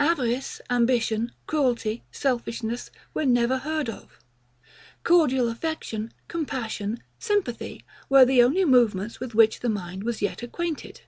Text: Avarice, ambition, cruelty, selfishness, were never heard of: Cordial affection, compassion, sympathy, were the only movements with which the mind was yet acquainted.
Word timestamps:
Avarice, 0.00 0.60
ambition, 0.70 1.30
cruelty, 1.46 2.02
selfishness, 2.10 2.90
were 3.14 3.24
never 3.24 3.58
heard 3.58 3.88
of: 3.88 4.18
Cordial 5.04 5.48
affection, 5.48 6.12
compassion, 6.26 7.00
sympathy, 7.20 7.84
were 8.08 8.24
the 8.24 8.42
only 8.42 8.64
movements 8.64 9.20
with 9.20 9.36
which 9.36 9.60
the 9.60 9.68
mind 9.68 10.02
was 10.02 10.20
yet 10.20 10.42
acquainted. 10.42 11.02